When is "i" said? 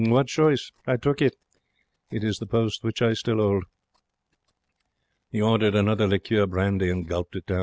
0.87-0.97, 3.03-3.13